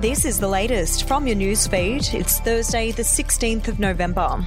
This 0.00 0.24
is 0.24 0.40
the 0.40 0.48
latest 0.48 1.06
from 1.06 1.26
your 1.26 1.36
newsfeed. 1.36 2.14
It's 2.14 2.40
Thursday, 2.40 2.90
the 2.90 3.02
16th 3.02 3.68
of 3.68 3.78
November. 3.78 4.42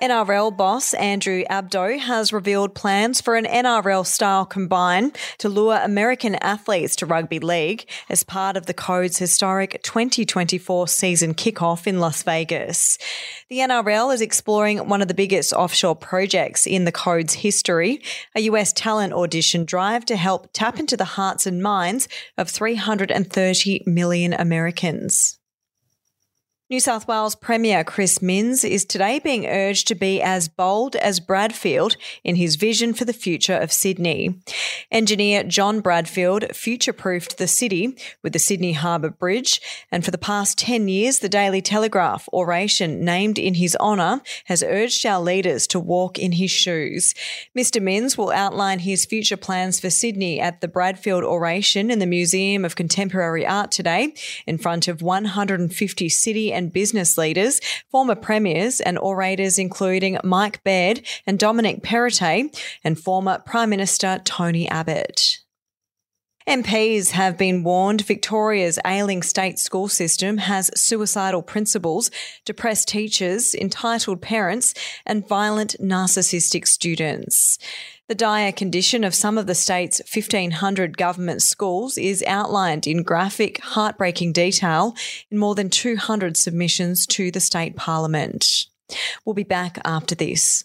NRL 0.00 0.56
boss 0.56 0.94
Andrew 0.94 1.42
Abdo 1.50 1.98
has 1.98 2.32
revealed 2.32 2.72
plans 2.72 3.20
for 3.20 3.34
an 3.34 3.46
NFL 3.46 4.06
style 4.06 4.46
combine 4.46 5.12
to 5.38 5.48
lure 5.48 5.80
American 5.82 6.36
athletes 6.36 6.94
to 6.96 7.06
rugby 7.06 7.40
league 7.40 7.84
as 8.08 8.22
part 8.22 8.56
of 8.56 8.66
the 8.66 8.74
Code's 8.74 9.18
historic 9.18 9.82
2024 9.82 10.86
season 10.86 11.34
kickoff 11.34 11.88
in 11.88 11.98
Las 11.98 12.22
Vegas. 12.22 12.96
The 13.48 13.58
NRL 13.58 14.14
is 14.14 14.20
exploring 14.20 14.88
one 14.88 15.02
of 15.02 15.08
the 15.08 15.14
biggest 15.14 15.52
offshore 15.52 15.96
projects 15.96 16.64
in 16.64 16.84
the 16.84 16.92
Code's 16.92 17.34
history, 17.34 18.00
a 18.36 18.42
US 18.42 18.72
talent 18.72 19.12
audition 19.12 19.64
drive 19.64 20.04
to 20.04 20.16
help 20.16 20.50
tap 20.52 20.78
into 20.78 20.96
the 20.96 21.04
hearts 21.04 21.44
and 21.44 21.60
minds 21.60 22.06
of 22.36 22.48
330 22.48 23.82
million 23.84 24.32
Americans. 24.32 25.37
New 26.70 26.80
South 26.80 27.08
Wales 27.08 27.34
Premier 27.34 27.82
Chris 27.82 28.20
Minns 28.20 28.62
is 28.62 28.84
today 28.84 29.18
being 29.18 29.46
urged 29.46 29.88
to 29.88 29.94
be 29.94 30.20
as 30.20 30.48
bold 30.48 30.96
as 30.96 31.18
Bradfield 31.18 31.96
in 32.22 32.36
his 32.36 32.56
vision 32.56 32.92
for 32.92 33.06
the 33.06 33.14
future 33.14 33.56
of 33.56 33.72
Sydney. 33.72 34.34
Engineer 34.90 35.44
John 35.44 35.80
Bradfield 35.80 36.54
future 36.54 36.92
proofed 36.92 37.38
the 37.38 37.48
city 37.48 37.96
with 38.22 38.34
the 38.34 38.38
Sydney 38.38 38.74
Harbour 38.74 39.08
Bridge, 39.08 39.62
and 39.90 40.04
for 40.04 40.10
the 40.10 40.18
past 40.18 40.58
10 40.58 40.88
years, 40.88 41.20
the 41.20 41.30
Daily 41.30 41.62
Telegraph 41.62 42.28
oration 42.34 43.02
named 43.02 43.38
in 43.38 43.54
his 43.54 43.74
honour 43.80 44.20
has 44.44 44.62
urged 44.62 45.06
our 45.06 45.22
leaders 45.22 45.66
to 45.68 45.80
walk 45.80 46.18
in 46.18 46.32
his 46.32 46.50
shoes. 46.50 47.14
Mr. 47.56 47.80
Minns 47.80 48.18
will 48.18 48.30
outline 48.30 48.80
his 48.80 49.06
future 49.06 49.38
plans 49.38 49.80
for 49.80 49.88
Sydney 49.88 50.38
at 50.38 50.60
the 50.60 50.68
Bradfield 50.68 51.24
oration 51.24 51.90
in 51.90 51.98
the 51.98 52.04
Museum 52.04 52.62
of 52.66 52.76
Contemporary 52.76 53.46
Art 53.46 53.70
today 53.70 54.12
in 54.46 54.58
front 54.58 54.86
of 54.86 55.00
150 55.00 56.10
city 56.10 56.57
and 56.58 56.72
business 56.72 57.16
leaders, 57.16 57.60
former 57.90 58.14
premiers 58.14 58.80
and 58.80 58.98
orators 58.98 59.58
including 59.58 60.18
Mike 60.22 60.62
Baird 60.64 61.00
and 61.26 61.38
Dominic 61.38 61.82
Perrottet, 61.82 62.60
and 62.84 62.98
former 62.98 63.38
Prime 63.46 63.70
Minister 63.70 64.20
Tony 64.24 64.68
Abbott. 64.68 65.38
MPs 66.48 67.10
have 67.10 67.36
been 67.36 67.62
warned 67.62 68.06
Victoria's 68.06 68.78
ailing 68.86 69.22
state 69.22 69.58
school 69.58 69.86
system 69.86 70.38
has 70.38 70.70
suicidal 70.74 71.42
principals, 71.42 72.10
depressed 72.46 72.88
teachers, 72.88 73.54
entitled 73.54 74.22
parents, 74.22 74.72
and 75.04 75.28
violent 75.28 75.76
narcissistic 75.78 76.66
students. 76.66 77.58
The 78.08 78.14
dire 78.14 78.50
condition 78.50 79.04
of 79.04 79.14
some 79.14 79.36
of 79.36 79.46
the 79.46 79.54
state's 79.54 80.00
1,500 80.10 80.96
government 80.96 81.42
schools 81.42 81.98
is 81.98 82.24
outlined 82.26 82.86
in 82.86 83.02
graphic, 83.02 83.60
heartbreaking 83.60 84.32
detail 84.32 84.96
in 85.30 85.36
more 85.36 85.54
than 85.54 85.68
200 85.68 86.34
submissions 86.38 87.06
to 87.08 87.30
the 87.30 87.40
state 87.40 87.76
parliament. 87.76 88.68
We'll 89.26 89.34
be 89.34 89.42
back 89.42 89.78
after 89.84 90.14
this. 90.14 90.64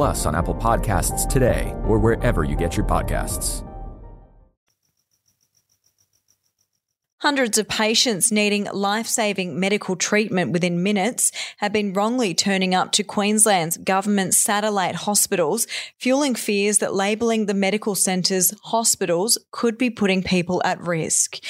Plus 0.00 0.24
on 0.24 0.34
Apple 0.34 0.54
Podcasts 0.54 1.28
today 1.28 1.74
or 1.84 1.98
wherever 1.98 2.42
you 2.42 2.56
get 2.56 2.74
your 2.74 2.86
podcasts. 2.86 3.62
Hundreds 7.18 7.58
of 7.58 7.68
patients 7.68 8.32
needing 8.32 8.64
life 8.72 9.06
saving 9.06 9.60
medical 9.60 9.96
treatment 9.96 10.52
within 10.52 10.82
minutes 10.82 11.32
have 11.58 11.70
been 11.70 11.92
wrongly 11.92 12.32
turning 12.32 12.74
up 12.74 12.92
to 12.92 13.02
Queensland's 13.02 13.76
government 13.76 14.32
satellite 14.34 14.94
hospitals, 14.94 15.66
fueling 15.98 16.34
fears 16.34 16.78
that 16.78 16.94
labelling 16.94 17.44
the 17.44 17.52
medical 17.52 17.94
centres 17.94 18.54
hospitals 18.64 19.36
could 19.50 19.76
be 19.76 19.90
putting 19.90 20.22
people 20.22 20.62
at 20.64 20.80
risk. 20.80 21.40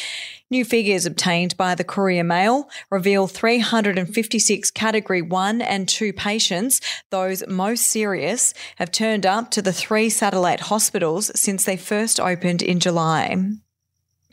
New 0.52 0.64
figures 0.64 1.06
obtained 1.06 1.56
by 1.56 1.76
the 1.76 1.84
Courier 1.84 2.24
Mail 2.24 2.68
reveal 2.90 3.28
356 3.28 4.72
Category 4.72 5.22
1 5.22 5.62
and 5.62 5.88
2 5.88 6.12
patients, 6.12 6.80
those 7.10 7.46
most 7.46 7.86
serious, 7.86 8.52
have 8.74 8.90
turned 8.90 9.24
up 9.24 9.52
to 9.52 9.62
the 9.62 9.72
three 9.72 10.10
satellite 10.10 10.58
hospitals 10.62 11.30
since 11.38 11.64
they 11.64 11.76
first 11.76 12.18
opened 12.18 12.62
in 12.62 12.80
July 12.80 13.38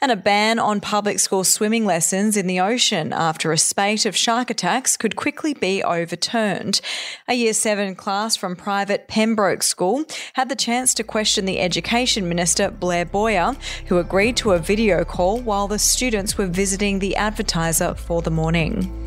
and 0.01 0.11
a 0.11 0.15
ban 0.15 0.59
on 0.59 0.79
public 0.79 1.19
school 1.19 1.43
swimming 1.43 1.85
lessons 1.85 2.37
in 2.37 2.47
the 2.47 2.59
ocean 2.59 3.13
after 3.13 3.51
a 3.51 3.57
spate 3.57 4.05
of 4.05 4.15
shark 4.15 4.49
attacks 4.49 4.97
could 4.97 5.15
quickly 5.15 5.53
be 5.53 5.83
overturned. 5.83 6.81
A 7.27 7.33
Year 7.33 7.53
7 7.53 7.95
class 7.95 8.35
from 8.35 8.55
private 8.55 9.07
Pembroke 9.07 9.63
School 9.63 10.05
had 10.33 10.49
the 10.49 10.55
chance 10.55 10.93
to 10.95 11.03
question 11.03 11.45
the 11.45 11.59
Education 11.59 12.27
Minister 12.29 12.69
Blair 12.69 13.05
Boyer, 13.05 13.55
who 13.87 13.97
agreed 13.97 14.37
to 14.37 14.51
a 14.51 14.59
video 14.59 15.03
call 15.03 15.39
while 15.39 15.67
the 15.67 15.79
students 15.79 16.37
were 16.37 16.47
visiting 16.47 16.99
the 16.99 17.15
advertiser 17.15 17.95
for 17.95 18.21
the 18.21 18.31
morning. 18.31 19.06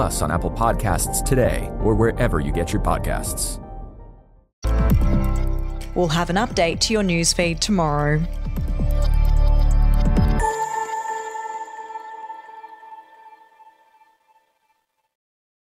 Plus 0.00 0.22
on 0.22 0.30
Apple 0.30 0.50
Podcasts 0.50 1.22
today 1.22 1.70
or 1.82 1.94
wherever 1.94 2.40
you 2.40 2.52
get 2.52 2.72
your 2.72 2.80
podcasts. 2.80 3.60
We'll 5.94 6.08
have 6.08 6.30
an 6.30 6.36
update 6.36 6.80
to 6.80 6.94
your 6.94 7.02
newsfeed 7.02 7.58
tomorrow. 7.58 8.22